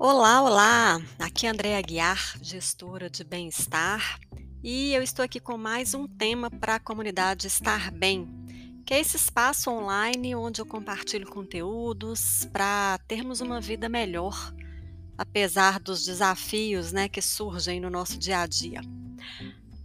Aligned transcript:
Olá, 0.00 0.42
olá! 0.42 1.02
Aqui 1.18 1.44
é 1.44 1.50
Andréa 1.50 1.76
Aguiar, 1.76 2.38
gestora 2.40 3.10
de 3.10 3.24
bem-estar, 3.24 4.20
e 4.62 4.94
eu 4.94 5.02
estou 5.02 5.24
aqui 5.24 5.40
com 5.40 5.58
mais 5.58 5.92
um 5.92 6.06
tema 6.06 6.48
para 6.48 6.76
a 6.76 6.80
comunidade 6.80 7.48
Estar 7.48 7.90
Bem, 7.90 8.28
que 8.86 8.94
é 8.94 9.00
esse 9.00 9.16
espaço 9.16 9.68
online 9.68 10.36
onde 10.36 10.60
eu 10.60 10.66
compartilho 10.66 11.26
conteúdos 11.26 12.48
para 12.52 13.00
termos 13.08 13.40
uma 13.40 13.60
vida 13.60 13.88
melhor, 13.88 14.54
apesar 15.18 15.80
dos 15.80 16.04
desafios 16.04 16.92
né, 16.92 17.08
que 17.08 17.20
surgem 17.20 17.80
no 17.80 17.90
nosso 17.90 18.16
dia 18.20 18.38
a 18.38 18.46
dia. 18.46 18.80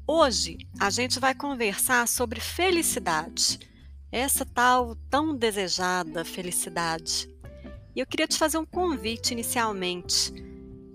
Hoje 0.05 0.59
a 0.79 0.91
gente 0.91 1.19
vai 1.19 1.33
conversar 1.33 2.07
sobre 2.07 2.39
felicidade, 2.39 3.59
essa 4.11 4.45
tal 4.45 4.95
tão 5.09 5.35
desejada 5.35 6.23
felicidade. 6.23 7.33
E 7.95 7.99
eu 7.99 8.07
queria 8.07 8.27
te 8.27 8.37
fazer 8.37 8.57
um 8.57 8.65
convite 8.65 9.33
inicialmente. 9.33 10.33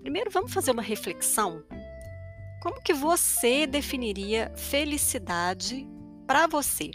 Primeiro, 0.01 0.29
vamos 0.29 0.53
fazer 0.53 0.71
uma 0.71 0.81
reflexão. 0.81 1.63
Como 2.61 2.81
que 2.81 2.93
você 2.93 3.65
definiria 3.65 4.51
felicidade 4.55 5.87
para 6.27 6.45
você? 6.45 6.91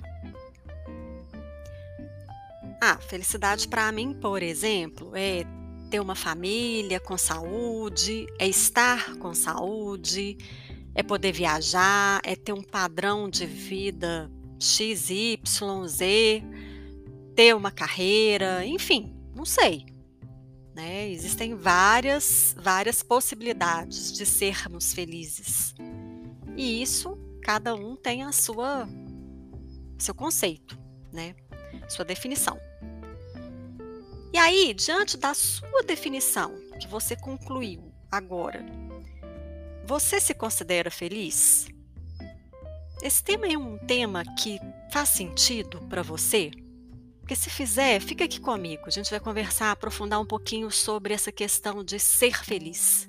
Ah, 2.83 2.99
felicidade 2.99 3.67
para 3.67 3.91
mim, 3.91 4.13
por 4.13 4.43
exemplo, 4.43 5.13
é 5.15 5.45
ter 5.91 6.01
uma 6.01 6.15
família 6.15 7.01
com 7.01 7.17
saúde, 7.17 8.27
é 8.39 8.47
estar 8.47 9.17
com 9.17 9.33
saúde, 9.33 10.37
é 10.95 11.03
poder 11.03 11.33
viajar, 11.33 12.21
é 12.25 12.37
ter 12.37 12.53
um 12.53 12.63
padrão 12.63 13.31
de 13.31 13.47
vida 13.47 14.31
X, 14.61 15.09
Y, 15.09 15.89
Z, 15.89 16.43
ter 17.35 17.57
uma 17.57 17.71
carreira, 17.71 18.67
enfim, 18.67 19.15
não 19.35 19.47
sei. 19.47 19.94
Né? 20.75 21.09
Existem 21.09 21.55
várias, 21.55 22.55
várias 22.59 23.03
possibilidades 23.03 24.13
de 24.13 24.27
sermos 24.27 24.93
felizes. 24.93 25.75
E 26.57 26.83
isso, 26.83 27.17
cada 27.43 27.75
um 27.75 27.95
tem 27.95 28.25
a 28.25 28.33
sua 28.33 28.89
seu 29.99 30.15
conceito, 30.15 30.79
né? 31.13 31.35
Sua 31.89 32.05
definição. 32.05 32.59
E 34.33 34.39
aí, 34.39 34.75
diante 34.75 35.17
da 35.17 35.33
sua 35.33 35.83
definição 35.85 36.53
que 36.81 36.89
você 36.89 37.15
concluiu 37.15 37.93
agora, 38.11 38.65
você 39.87 40.21
se 40.21 40.35
considera 40.35 40.91
feliz? 40.91 41.69
Esse 43.03 43.23
tema 43.23 43.47
é 43.47 43.57
um 43.57 43.79
tema 43.79 44.25
que 44.37 44.59
faz 44.93 45.11
sentido 45.11 45.81
para 45.89 46.03
você? 46.03 46.51
Porque 47.25 47.37
se 47.37 47.49
fizer, 47.49 48.03
fica 48.03 48.25
aqui 48.25 48.39
comigo. 48.39 48.83
A 48.87 48.91
gente 48.91 49.11
vai 49.11 49.19
conversar, 49.19 49.71
aprofundar 49.71 50.21
um 50.21 50.27
pouquinho 50.27 50.71
sobre 50.71 51.15
essa 51.15 51.33
questão 51.33 51.83
de 51.83 51.99
ser 51.99 52.45
feliz. 52.45 53.07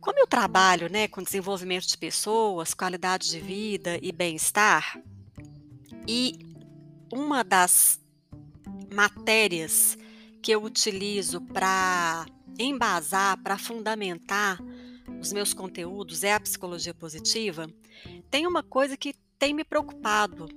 Como 0.00 0.16
eu 0.16 0.28
trabalho 0.28 0.88
né, 0.88 1.08
com 1.08 1.20
desenvolvimento 1.20 1.88
de 1.88 1.98
pessoas, 1.98 2.72
qualidade 2.72 3.28
de 3.28 3.40
vida 3.40 3.98
e 4.00 4.12
bem-estar, 4.12 5.02
e 6.06 6.38
uma 7.12 7.42
das 7.42 7.98
matérias 8.94 9.98
que 10.40 10.52
eu 10.52 10.62
utilizo 10.62 11.40
para 11.40 12.26
embasar, 12.60 13.42
para 13.42 13.58
fundamentar 13.58 14.60
os 15.20 15.32
meus 15.32 15.52
conteúdos 15.52 16.22
é 16.22 16.32
a 16.32 16.38
psicologia 16.38 16.94
positiva, 16.94 17.68
tem 18.30 18.46
uma 18.46 18.62
coisa 18.62 18.96
que 18.96 19.16
tem 19.36 19.52
me 19.52 19.64
preocupado 19.64 20.48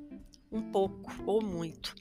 um 0.52 0.62
pouco 0.62 1.12
ou 1.26 1.44
muito, 1.44 1.96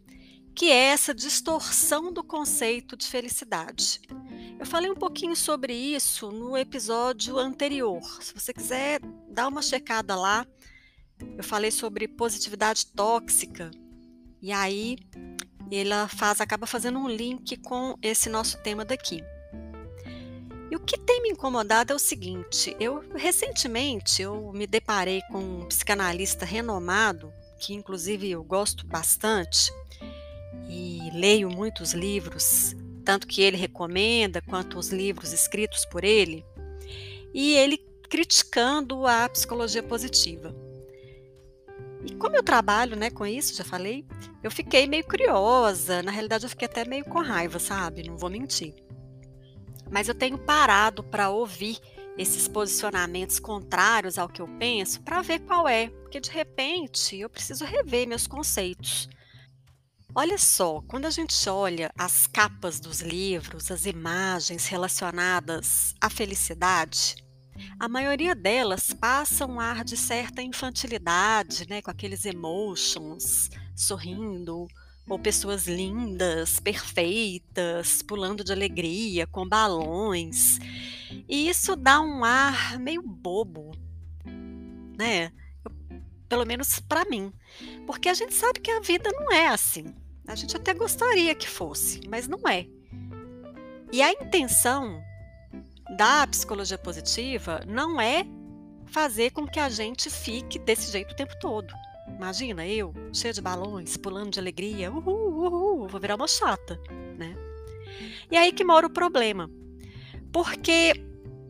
que 0.54 0.70
é 0.70 0.86
essa 0.86 1.14
distorção 1.14 2.12
do 2.12 2.22
conceito 2.22 2.96
de 2.96 3.06
felicidade. 3.06 4.00
Eu 4.58 4.66
falei 4.66 4.90
um 4.90 4.94
pouquinho 4.94 5.34
sobre 5.34 5.72
isso 5.72 6.30
no 6.30 6.56
episódio 6.56 7.38
anterior. 7.38 8.02
Se 8.22 8.34
você 8.34 8.52
quiser 8.52 9.00
dar 9.28 9.48
uma 9.48 9.62
checada 9.62 10.14
lá, 10.14 10.46
eu 11.36 11.44
falei 11.44 11.70
sobre 11.70 12.06
positividade 12.06 12.86
tóxica. 12.86 13.70
E 14.42 14.52
aí 14.52 14.98
ela 15.70 16.08
faz 16.08 16.40
acaba 16.40 16.66
fazendo 16.66 16.98
um 16.98 17.08
link 17.08 17.56
com 17.58 17.96
esse 18.02 18.28
nosso 18.28 18.58
tema 18.62 18.84
daqui. 18.84 19.22
E 20.70 20.76
o 20.76 20.80
que 20.80 20.98
tem 20.98 21.22
me 21.22 21.30
incomodado 21.30 21.92
é 21.92 21.96
o 21.96 21.98
seguinte: 21.98 22.76
eu 22.78 23.02
recentemente 23.14 24.22
eu 24.22 24.52
me 24.52 24.66
deparei 24.66 25.22
com 25.30 25.38
um 25.38 25.66
psicanalista 25.66 26.44
renomado, 26.44 27.32
que 27.58 27.74
inclusive 27.74 28.30
eu 28.30 28.44
gosto 28.44 28.86
bastante 28.86 29.72
e 30.70 31.10
leio 31.12 31.50
muitos 31.50 31.92
livros, 31.92 32.74
tanto 33.04 33.26
que 33.26 33.42
ele 33.42 33.56
recomenda 33.56 34.40
quanto 34.40 34.78
os 34.78 34.90
livros 34.90 35.32
escritos 35.32 35.84
por 35.84 36.04
ele, 36.04 36.44
e 37.34 37.54
ele 37.54 37.78
criticando 38.08 39.06
a 39.06 39.28
psicologia 39.28 39.82
positiva. 39.82 40.54
E 42.06 42.14
como 42.14 42.36
eu 42.36 42.42
trabalho 42.42 42.96
né, 42.96 43.10
com 43.10 43.26
isso, 43.26 43.54
já 43.54 43.64
falei, 43.64 44.06
eu 44.42 44.50
fiquei 44.50 44.86
meio 44.86 45.04
curiosa. 45.04 46.02
Na 46.02 46.10
realidade, 46.10 46.44
eu 46.44 46.50
fiquei 46.50 46.66
até 46.66 46.82
meio 46.84 47.04
com 47.04 47.20
raiva, 47.20 47.58
sabe? 47.58 48.02
Não 48.08 48.16
vou 48.16 48.30
mentir 48.30 48.74
mas 49.90 50.08
eu 50.08 50.14
tenho 50.14 50.38
parado 50.38 51.02
para 51.02 51.30
ouvir 51.30 51.78
esses 52.16 52.46
posicionamentos 52.46 53.38
contrários 53.40 54.18
ao 54.18 54.28
que 54.28 54.40
eu 54.40 54.48
penso 54.58 55.02
para 55.02 55.20
ver 55.20 55.40
qual 55.40 55.68
é, 55.68 55.88
porque 55.88 56.20
de 56.20 56.30
repente 56.30 57.18
eu 57.18 57.28
preciso 57.28 57.64
rever 57.64 58.06
meus 58.06 58.26
conceitos. 58.26 59.08
Olha 60.12 60.36
só, 60.36 60.82
quando 60.88 61.06
a 61.06 61.10
gente 61.10 61.48
olha 61.48 61.92
as 61.96 62.26
capas 62.26 62.80
dos 62.80 63.00
livros, 63.00 63.70
as 63.70 63.86
imagens 63.86 64.66
relacionadas 64.66 65.94
à 66.00 66.10
felicidade, 66.10 67.14
a 67.78 67.88
maioria 67.88 68.34
delas 68.34 68.92
passa 68.92 69.46
um 69.46 69.60
ar 69.60 69.84
de 69.84 69.96
certa 69.96 70.42
infantilidade, 70.42 71.68
né, 71.68 71.80
com 71.80 71.92
aqueles 71.92 72.24
emotions, 72.24 73.50
sorrindo, 73.76 74.66
ou 75.08 75.18
pessoas 75.18 75.68
lindas, 75.68 76.58
perfeitas, 76.58 78.02
pulando 78.02 78.42
de 78.42 78.52
alegria, 78.52 79.28
com 79.28 79.48
balões. 79.48 80.58
E 81.28 81.48
isso 81.48 81.76
dá 81.76 82.00
um 82.00 82.24
ar 82.24 82.78
meio 82.80 83.02
bobo, 83.02 83.70
né? 84.98 85.32
Pelo 86.28 86.44
menos 86.46 86.78
para 86.80 87.04
mim. 87.04 87.32
Porque 87.86 88.08
a 88.08 88.14
gente 88.14 88.34
sabe 88.34 88.60
que 88.60 88.70
a 88.70 88.80
vida 88.80 89.10
não 89.12 89.32
é 89.32 89.48
assim. 89.48 89.99
A 90.30 90.36
gente 90.36 90.56
até 90.56 90.72
gostaria 90.72 91.34
que 91.34 91.48
fosse, 91.48 92.00
mas 92.08 92.28
não 92.28 92.48
é. 92.48 92.64
E 93.92 94.00
a 94.00 94.12
intenção 94.12 95.02
da 95.96 96.24
psicologia 96.28 96.78
positiva 96.78 97.64
não 97.66 98.00
é 98.00 98.24
fazer 98.86 99.32
com 99.32 99.44
que 99.44 99.58
a 99.58 99.68
gente 99.68 100.08
fique 100.08 100.56
desse 100.56 100.92
jeito 100.92 101.10
o 101.10 101.16
tempo 101.16 101.36
todo. 101.40 101.74
Imagina 102.06 102.64
eu, 102.64 102.94
cheia 103.12 103.34
de 103.34 103.40
balões, 103.40 103.96
pulando 103.96 104.30
de 104.30 104.38
alegria, 104.38 104.92
uhul, 104.92 105.46
uhul, 105.46 105.88
vou 105.88 106.00
virar 106.00 106.14
uma 106.14 106.28
chata, 106.28 106.80
né? 107.18 107.34
E 108.30 108.36
aí 108.36 108.52
que 108.52 108.62
mora 108.62 108.86
o 108.86 108.90
problema. 108.90 109.50
Porque 110.32 110.92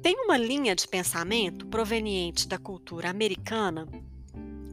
tem 0.00 0.16
uma 0.24 0.38
linha 0.38 0.74
de 0.74 0.88
pensamento 0.88 1.66
proveniente 1.66 2.48
da 2.48 2.56
cultura 2.56 3.10
americana, 3.10 3.86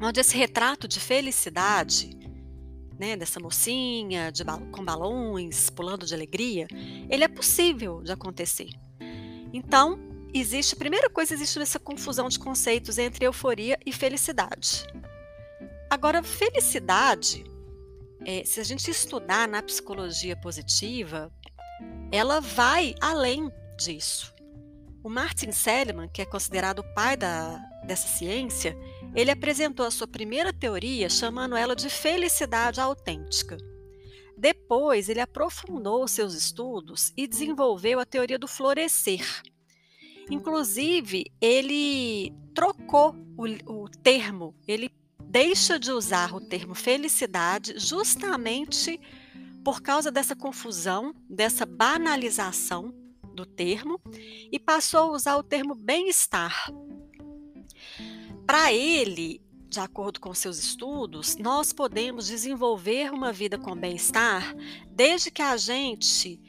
onde 0.01 0.21
esse 0.21 0.37
retrato 0.37 0.87
de 0.87 1.01
felicidade, 1.01 2.17
né, 2.99 3.15
dessa 3.15 3.39
mocinha 3.39 4.31
de 4.31 4.43
com 4.71 4.83
balões, 4.83 5.69
pulando 5.69 6.05
de 6.05 6.13
alegria, 6.13 6.67
ele 7.09 7.23
é 7.23 7.27
possível 7.27 8.01
de 8.01 8.11
acontecer. 8.11 8.69
Então, 9.53 9.99
existe, 10.33 10.73
a 10.73 10.77
primeira 10.77 11.09
coisa, 11.09 11.33
existe 11.33 11.59
essa 11.59 11.79
confusão 11.79 12.27
de 12.27 12.39
conceitos 12.39 12.97
entre 12.97 13.25
euforia 13.25 13.77
e 13.85 13.91
felicidade. 13.91 14.85
Agora, 15.89 16.21
felicidade, 16.21 17.45
é, 18.25 18.43
se 18.43 18.59
a 18.59 18.63
gente 18.63 18.89
estudar 18.91 19.47
na 19.47 19.61
psicologia 19.61 20.35
positiva, 20.35 21.31
ela 22.11 22.41
vai 22.41 22.95
além 22.99 23.51
disso. 23.77 24.33
O 25.03 25.09
Martin 25.09 25.51
Seligman, 25.51 26.09
que 26.09 26.21
é 26.21 26.25
considerado 26.25 26.79
o 26.79 26.93
pai 26.93 27.15
da, 27.15 27.57
dessa 27.85 28.07
ciência, 28.07 28.77
ele 29.15 29.31
apresentou 29.31 29.85
a 29.85 29.91
sua 29.91 30.07
primeira 30.07 30.53
teoria 30.53 31.09
chamando 31.09 31.55
ela 31.55 31.75
de 31.75 31.89
felicidade 31.89 32.79
autêntica. 32.79 33.57
Depois, 34.37 35.09
ele 35.09 35.19
aprofundou 35.19 36.07
seus 36.07 36.35
estudos 36.35 37.11
e 37.17 37.27
desenvolveu 37.27 37.99
a 37.99 38.05
teoria 38.05 38.37
do 38.37 38.47
florescer. 38.47 39.25
Inclusive, 40.29 41.25
ele 41.41 42.31
trocou 42.53 43.15
o, 43.37 43.83
o 43.83 43.89
termo, 43.89 44.55
ele 44.67 44.91
deixa 45.19 45.79
de 45.79 45.91
usar 45.91 46.33
o 46.33 46.41
termo 46.41 46.75
felicidade 46.75 47.73
justamente 47.77 48.99
por 49.63 49.81
causa 49.81 50.11
dessa 50.11 50.35
confusão, 50.35 51.13
dessa 51.29 51.65
banalização 51.65 52.93
do 53.33 53.45
termo 53.45 53.99
e 54.51 54.59
passou 54.59 54.99
a 54.99 55.11
usar 55.11 55.37
o 55.37 55.43
termo 55.43 55.75
bem-estar. 55.75 56.71
Para 58.47 58.71
ele, 58.71 59.41
de 59.67 59.81
acordo 59.81 60.21
com 60.21 60.33
seus 60.33 60.57
estudos, 60.57 61.35
nós 61.35 61.73
podemos 61.73 62.27
desenvolver 62.27 63.11
uma 63.11 63.33
vida 63.33 63.57
com 63.57 63.75
bem-estar 63.75 64.55
desde 64.89 65.29
que 65.29 65.41
a 65.41 65.57
gente 65.57 66.39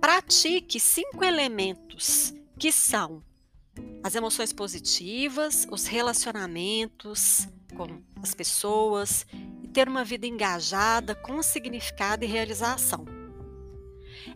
pratique 0.00 0.78
cinco 0.78 1.24
elementos 1.24 2.32
que 2.56 2.70
são 2.70 3.24
as 4.04 4.14
emoções 4.14 4.52
positivas, 4.52 5.66
os 5.68 5.88
relacionamentos 5.88 7.48
com 7.76 8.02
as 8.22 8.34
pessoas 8.34 9.26
e 9.60 9.66
ter 9.66 9.88
uma 9.88 10.04
vida 10.04 10.28
engajada 10.28 11.12
com 11.16 11.42
significado 11.42 12.24
e 12.24 12.28
realização. 12.28 13.04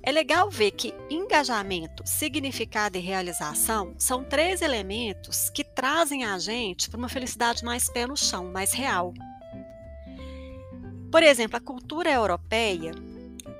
É 0.02 0.10
legal 0.10 0.50
ver 0.50 0.72
que 0.72 0.92
engajamento, 1.08 2.02
significado 2.04 2.98
e 2.98 3.00
realização 3.00 3.94
são 3.96 4.24
três 4.24 4.60
elementos 4.60 5.48
que 5.50 5.61
trazem 5.82 6.24
a 6.24 6.38
gente 6.38 6.88
para 6.88 6.96
uma 6.96 7.08
felicidade 7.08 7.64
mais 7.64 7.90
pé 7.90 8.06
no 8.06 8.16
chão, 8.16 8.52
mais 8.52 8.72
real. 8.72 9.12
Por 11.10 11.24
exemplo, 11.24 11.56
a 11.56 11.60
cultura 11.60 12.08
europeia, 12.08 12.92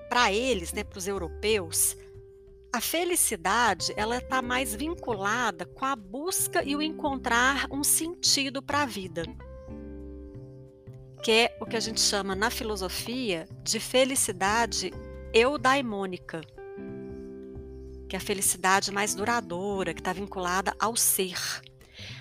para 0.08 0.32
eles, 0.32 0.72
né, 0.72 0.84
para 0.84 1.00
os 1.00 1.08
europeus, 1.08 1.96
a 2.72 2.80
felicidade 2.80 3.92
ela 3.96 4.18
está 4.18 4.40
mais 4.40 4.72
vinculada 4.72 5.66
com 5.66 5.84
a 5.84 5.96
busca 5.96 6.62
e 6.62 6.76
o 6.76 6.80
encontrar 6.80 7.66
um 7.72 7.82
sentido 7.82 8.62
para 8.62 8.82
a 8.82 8.86
vida, 8.86 9.24
que 11.24 11.32
é 11.32 11.58
o 11.60 11.66
que 11.66 11.76
a 11.76 11.80
gente 11.80 12.00
chama 12.00 12.36
na 12.36 12.50
filosofia 12.50 13.48
de 13.64 13.80
felicidade 13.80 14.92
eudaimônica, 15.34 16.40
que 18.08 18.14
é 18.14 18.16
a 18.16 18.22
felicidade 18.22 18.92
mais 18.92 19.12
duradoura, 19.12 19.92
que 19.92 20.00
está 20.00 20.12
vinculada 20.12 20.72
ao 20.78 20.94
ser. 20.94 21.71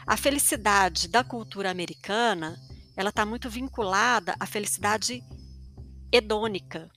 A 0.06 0.18
felicidade 0.18 1.08
da 1.08 1.24
cultura 1.24 1.72
americana, 1.72 2.60
ela 2.96 3.10
está 3.10 3.26
muito 3.26 3.50
vinculada 3.50 4.36
à 4.40 4.46
felicidade 4.46 5.24
hedônica, 6.12 6.90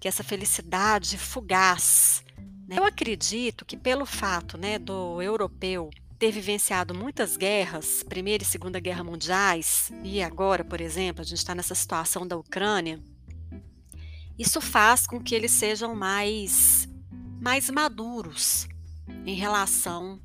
que 0.00 0.06
é 0.06 0.10
essa 0.10 0.22
felicidade 0.22 1.18
fugaz, 1.18 2.24
né? 2.66 2.78
Eu 2.78 2.84
acredito 2.84 3.64
que 3.64 3.76
pelo 3.76 4.06
fato 4.06 4.56
né, 4.56 4.78
do 4.78 5.20
europeu 5.20 5.90
ter 6.18 6.30
vivenciado 6.30 6.94
muitas 6.94 7.36
guerras, 7.36 8.02
Primeira 8.02 8.42
e 8.42 8.46
Segunda 8.46 8.80
Guerra 8.80 9.04
Mundiais, 9.04 9.92
e 10.02 10.22
agora, 10.22 10.64
por 10.64 10.80
exemplo, 10.80 11.22
a 11.22 11.24
gente 11.24 11.38
está 11.38 11.54
nessa 11.54 11.74
situação 11.74 12.26
da 12.26 12.36
Ucrânia, 12.36 13.02
isso 14.38 14.60
faz 14.60 15.06
com 15.06 15.20
que 15.20 15.34
eles 15.34 15.50
sejam 15.50 15.94
mais, 15.94 16.88
mais 17.40 17.68
maduros 17.68 18.66
em 19.26 19.34
relação 19.34 20.20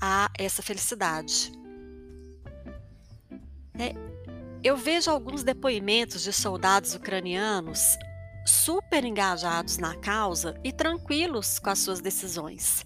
a 0.00 0.30
essa 0.38 0.62
felicidade. 0.62 1.52
É, 3.78 3.94
eu 4.62 4.76
vejo 4.76 5.10
alguns 5.10 5.42
depoimentos 5.42 6.22
de 6.22 6.32
soldados 6.32 6.94
ucranianos 6.94 7.96
super 8.44 9.04
engajados 9.04 9.78
na 9.78 9.94
causa 9.94 10.58
e 10.64 10.72
tranquilos 10.72 11.58
com 11.58 11.70
as 11.70 11.78
suas 11.78 12.00
decisões. 12.00 12.84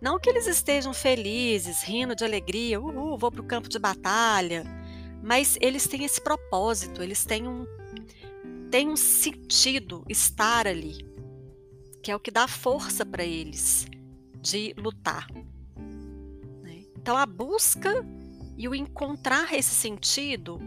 Não 0.00 0.18
que 0.18 0.28
eles 0.28 0.46
estejam 0.46 0.92
felizes, 0.92 1.82
rindo 1.82 2.14
de 2.14 2.24
alegria, 2.24 2.80
uhul, 2.80 3.18
vou 3.18 3.32
para 3.32 3.40
o 3.40 3.46
campo 3.46 3.68
de 3.68 3.78
batalha, 3.78 4.64
mas 5.22 5.56
eles 5.60 5.86
têm 5.86 6.04
esse 6.04 6.20
propósito, 6.20 7.02
eles 7.02 7.24
têm 7.24 7.48
um, 7.48 7.66
têm 8.70 8.88
um 8.88 8.96
sentido 8.96 10.04
estar 10.08 10.66
ali, 10.66 10.98
que 12.02 12.10
é 12.10 12.16
o 12.16 12.20
que 12.20 12.30
dá 12.30 12.46
força 12.46 13.04
para 13.04 13.24
eles 13.24 13.86
de 14.42 14.74
lutar. 14.76 15.26
Então, 17.04 17.18
a 17.18 17.26
busca 17.26 18.02
e 18.56 18.66
o 18.66 18.74
encontrar 18.74 19.52
esse 19.52 19.74
sentido 19.74 20.58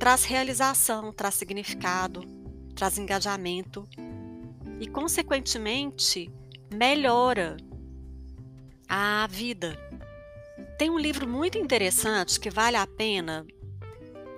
traz 0.00 0.24
realização, 0.24 1.12
traz 1.12 1.36
significado, 1.36 2.24
traz 2.74 2.98
engajamento 2.98 3.88
e, 4.80 4.88
consequentemente, 4.88 6.28
melhora 6.74 7.56
a 8.88 9.28
vida. 9.30 9.78
Tem 10.76 10.90
um 10.90 10.98
livro 10.98 11.24
muito 11.24 11.56
interessante 11.56 12.40
que 12.40 12.50
vale 12.50 12.76
a 12.76 12.86
pena 12.88 13.46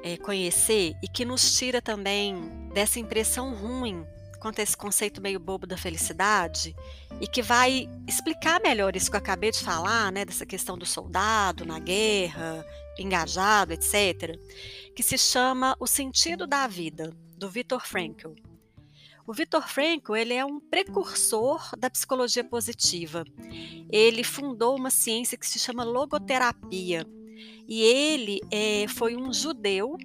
é, 0.03 0.19
conhecer 0.19 0.97
e 1.03 1.09
que 1.09 1.25
nos 1.25 1.57
tira 1.57 1.81
também 1.81 2.69
dessa 2.75 3.01
impressão 3.01 3.55
ruim 3.55 4.05
quanto 4.41 4.61
a 4.61 4.63
esse 4.63 4.77
conceito 4.77 5.21
meio 5.21 5.41
bobo 5.41 5.67
da 5.67 5.77
felicidade 5.77 6.75
e 7.21 7.27
que 7.27 7.43
vai 7.43 7.89
explicar 8.07 8.61
melhor 8.61 8.95
isso 8.95 9.11
que 9.11 9.17
eu 9.17 9.21
acabei 9.21 9.51
de 9.51 9.61
falar, 9.61 10.13
né, 10.13 10.25
dessa 10.25 10.47
questão 10.47 10.79
do 10.79 10.87
soldado 10.87 11.67
na 11.67 11.79
guerra, 11.79 12.65
engajado, 12.99 13.73
etc., 13.73 14.39
que 14.95 15.03
se 15.03 15.19
chama 15.19 15.77
O 15.79 15.87
Sentido 15.87 16.47
da 16.47 16.67
Vida 16.67 17.13
do 17.37 17.49
Viktor 17.49 17.87
Frankl. 17.87 18.33
O 19.27 19.33
Viktor 19.35 19.69
Frankl 19.69 20.17
ele 20.17 20.33
é 20.33 20.45
um 20.45 20.59
precursor 20.59 21.77
da 21.77 21.91
psicologia 21.91 22.43
positiva. 22.43 23.25
Ele 23.91 24.25
fundou 24.25 24.75
uma 24.75 24.89
ciência 24.89 25.37
que 25.37 25.47
se 25.47 25.59
chama 25.59 25.85
logoterapia. 25.85 27.07
E 27.69 27.83
ele 27.83 28.41
é, 28.51 28.89
foi 28.89 29.15
um 29.15 29.31
judeu, 29.31 29.99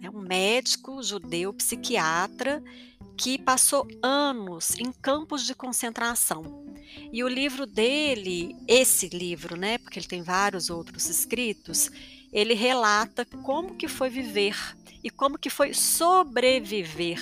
é 0.00 0.08
um 0.08 0.20
médico 0.20 1.02
judeu, 1.02 1.52
psiquiatra, 1.52 2.62
que 3.16 3.38
passou 3.38 3.86
anos 4.02 4.74
em 4.78 4.92
campos 4.92 5.44
de 5.44 5.54
concentração. 5.54 6.64
E 7.12 7.24
o 7.24 7.28
livro 7.28 7.66
dele, 7.66 8.54
esse 8.68 9.08
livro, 9.08 9.56
né, 9.56 9.78
porque 9.78 9.98
ele 9.98 10.06
tem 10.06 10.22
vários 10.22 10.70
outros 10.70 11.08
escritos, 11.08 11.90
ele 12.32 12.54
relata 12.54 13.24
como 13.42 13.76
que 13.76 13.88
foi 13.88 14.10
viver 14.10 14.56
e 15.02 15.10
como 15.10 15.38
que 15.38 15.48
foi 15.48 15.72
sobreviver, 15.72 17.20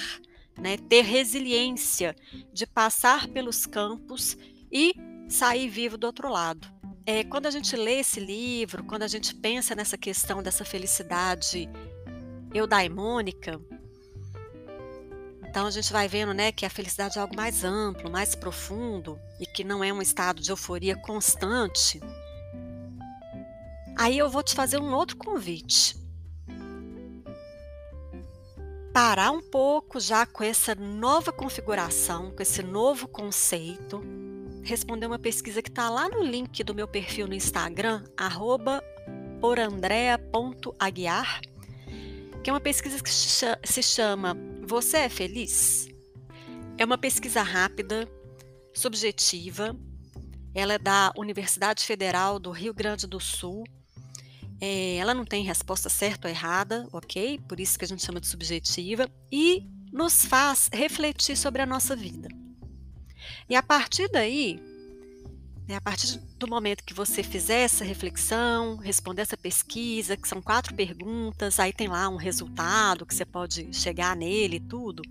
né? 0.58 0.76
ter 0.76 1.02
resiliência 1.02 2.16
de 2.52 2.66
passar 2.66 3.28
pelos 3.28 3.66
campos 3.66 4.36
e 4.72 4.94
sair 5.28 5.68
vivo 5.68 5.96
do 5.96 6.06
outro 6.06 6.28
lado. 6.30 6.66
É, 7.06 7.22
quando 7.22 7.46
a 7.46 7.50
gente 7.50 7.76
lê 7.76 8.00
esse 8.00 8.18
livro, 8.18 8.84
quando 8.84 9.02
a 9.02 9.06
gente 9.06 9.34
pensa 9.34 9.74
nessa 9.74 9.98
questão 9.98 10.42
dessa 10.42 10.64
felicidade 10.64 11.68
eudaimônica, 12.54 13.60
então 15.54 15.68
a 15.68 15.70
gente 15.70 15.92
vai 15.92 16.08
vendo 16.08 16.34
né, 16.34 16.50
que 16.50 16.66
a 16.66 16.68
felicidade 16.68 17.16
é 17.16 17.20
algo 17.20 17.36
mais 17.36 17.62
amplo, 17.62 18.10
mais 18.10 18.34
profundo 18.34 19.16
e 19.38 19.46
que 19.46 19.62
não 19.62 19.84
é 19.84 19.92
um 19.92 20.02
estado 20.02 20.42
de 20.42 20.50
euforia 20.50 20.96
constante. 20.96 22.00
Aí 23.96 24.18
eu 24.18 24.28
vou 24.28 24.42
te 24.42 24.52
fazer 24.52 24.80
um 24.80 24.92
outro 24.92 25.16
convite 25.16 25.96
parar 28.92 29.30
um 29.30 29.40
pouco 29.40 30.00
já 30.00 30.26
com 30.26 30.42
essa 30.42 30.74
nova 30.74 31.32
configuração, 31.32 32.32
com 32.32 32.42
esse 32.42 32.60
novo 32.60 33.06
conceito, 33.06 34.02
responder 34.64 35.06
uma 35.06 35.20
pesquisa 35.20 35.62
que 35.62 35.68
está 35.68 35.88
lá 35.88 36.08
no 36.08 36.24
link 36.24 36.64
do 36.64 36.74
meu 36.74 36.88
perfil 36.88 37.28
no 37.28 37.34
Instagram, 37.34 38.02
porandrea.aguiar, 39.40 41.42
que 42.42 42.50
é 42.50 42.52
uma 42.52 42.60
pesquisa 42.60 43.00
que 43.00 43.10
se 43.10 43.82
chama 43.84 44.36
Você 44.66 44.98
é 44.98 45.08
Feliz? 45.08 45.88
É 46.76 46.84
uma 46.84 46.98
pesquisa 46.98 47.42
rápida, 47.42 48.08
subjetiva, 48.74 49.76
ela 50.54 50.74
é 50.74 50.78
da 50.78 51.12
Universidade 51.16 51.84
Federal 51.84 52.38
do 52.38 52.50
Rio 52.50 52.74
Grande 52.74 53.06
do 53.06 53.20
Sul 53.20 53.64
é, 54.60 54.96
ela 54.96 55.12
não 55.12 55.26
tem 55.26 55.44
resposta 55.44 55.88
certa 55.90 56.26
ou 56.26 56.32
errada, 56.32 56.88
ok? 56.90 57.38
Por 57.46 57.60
isso 57.60 57.78
que 57.78 57.84
a 57.84 57.88
gente 57.88 58.02
chama 58.04 58.18
de 58.18 58.26
subjetiva, 58.26 59.08
e 59.30 59.68
nos 59.92 60.24
faz 60.24 60.70
refletir 60.72 61.36
sobre 61.36 61.60
a 61.60 61.66
nossa 61.66 61.94
vida. 61.94 62.28
E 63.48 63.54
a 63.54 63.62
partir 63.62 64.08
daí, 64.10 64.58
a 65.72 65.80
partir 65.80 66.18
do 66.38 66.46
momento 66.46 66.84
que 66.84 66.92
você 66.92 67.22
fizer 67.22 67.60
essa 67.60 67.84
reflexão, 67.84 68.76
responder 68.76 69.22
essa 69.22 69.36
pesquisa, 69.36 70.16
que 70.16 70.28
são 70.28 70.42
quatro 70.42 70.74
perguntas, 70.74 71.58
aí 71.58 71.72
tem 71.72 71.88
lá 71.88 72.08
um 72.08 72.16
resultado 72.16 73.06
que 73.06 73.14
você 73.14 73.24
pode 73.24 73.72
chegar 73.72 74.14
nele 74.14 74.56
e 74.56 74.60
tudo. 74.60 75.02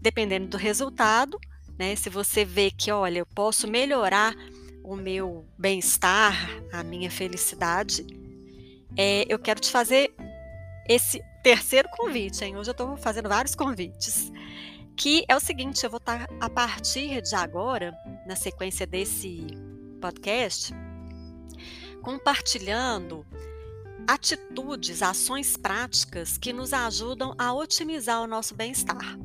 Dependendo 0.00 0.48
do 0.48 0.56
resultado, 0.56 1.38
né, 1.78 1.94
se 1.94 2.10
você 2.10 2.44
vê 2.44 2.72
que, 2.72 2.90
olha, 2.90 3.20
eu 3.20 3.26
posso 3.26 3.68
melhorar 3.68 4.34
o 4.82 4.96
meu 4.96 5.46
bem-estar, 5.56 6.34
a 6.72 6.82
minha 6.82 7.10
felicidade, 7.10 8.04
é, 8.96 9.24
eu 9.28 9.38
quero 9.38 9.60
te 9.60 9.70
fazer 9.70 10.12
esse 10.88 11.22
terceiro 11.42 11.88
convite, 11.90 12.44
hein? 12.44 12.56
Hoje 12.56 12.70
eu 12.70 12.72
estou 12.72 12.96
fazendo 12.96 13.28
vários 13.28 13.54
convites. 13.54 14.32
Que 14.96 15.24
é 15.28 15.36
o 15.36 15.40
seguinte: 15.40 15.84
eu 15.84 15.90
vou 15.90 15.98
estar 15.98 16.26
tá, 16.26 16.34
a 16.40 16.50
partir 16.50 17.20
de 17.22 17.34
agora, 17.34 17.96
na 18.26 18.36
sequência 18.36 18.86
desse 18.86 19.46
podcast, 20.00 20.72
compartilhando 22.02 23.26
atitudes, 24.06 25.02
ações 25.02 25.56
práticas 25.56 26.36
que 26.36 26.52
nos 26.52 26.72
ajudam 26.72 27.34
a 27.38 27.52
otimizar 27.54 28.20
o 28.20 28.26
nosso 28.26 28.54
bem-estar, 28.54 29.18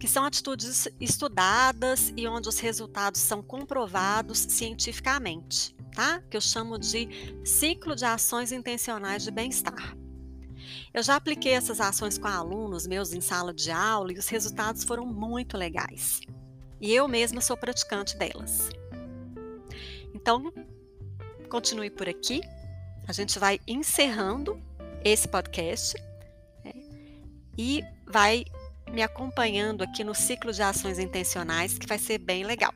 que 0.00 0.08
são 0.08 0.24
atitudes 0.24 0.88
estudadas 0.98 2.12
e 2.16 2.26
onde 2.26 2.48
os 2.48 2.58
resultados 2.58 3.20
são 3.20 3.42
comprovados 3.42 4.38
cientificamente 4.38 5.76
tá? 5.96 6.22
Que 6.30 6.36
eu 6.36 6.40
chamo 6.40 6.78
de 6.78 7.08
ciclo 7.42 7.96
de 7.96 8.04
ações 8.04 8.52
intencionais 8.52 9.24
de 9.24 9.30
bem-estar. 9.30 9.96
Eu 10.92 11.02
já 11.02 11.16
apliquei 11.16 11.52
essas 11.52 11.80
ações 11.80 12.18
com 12.18 12.26
alunos 12.26 12.86
meus 12.86 13.12
em 13.12 13.20
sala 13.20 13.52
de 13.52 13.70
aula 13.70 14.12
e 14.12 14.18
os 14.18 14.28
resultados 14.28 14.84
foram 14.84 15.06
muito 15.06 15.56
legais. 15.56 16.20
E 16.80 16.94
eu 16.94 17.08
mesma 17.08 17.40
sou 17.40 17.56
praticante 17.56 18.16
delas. 18.16 18.70
Então, 20.14 20.52
continue 21.48 21.90
por 21.90 22.08
aqui. 22.08 22.40
A 23.06 23.12
gente 23.12 23.38
vai 23.38 23.60
encerrando 23.66 24.60
esse 25.04 25.28
podcast 25.28 25.94
né, 26.64 26.72
e 27.56 27.82
vai 28.06 28.44
me 28.90 29.02
acompanhando 29.02 29.82
aqui 29.82 30.02
no 30.02 30.14
ciclo 30.14 30.52
de 30.52 30.62
ações 30.62 30.98
intencionais, 30.98 31.78
que 31.78 31.86
vai 31.86 31.98
ser 31.98 32.18
bem 32.18 32.44
legal. 32.44 32.72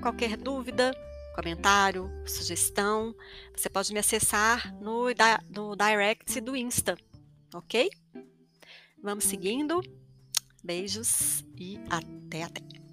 Qualquer 0.00 0.36
dúvida, 0.36 0.92
comentário, 1.34 2.10
sugestão, 2.26 3.14
você 3.54 3.68
pode 3.68 3.92
me 3.92 3.98
acessar 3.98 4.74
no, 4.80 5.06
no 5.50 5.76
direct 5.76 6.40
do 6.40 6.56
Insta, 6.56 6.96
ok? 7.58 7.88
Vamos 9.02 9.24
seguindo. 9.24 9.80
Beijos 10.62 11.44
e 11.56 11.78
até 11.88 12.42
até. 12.42 12.85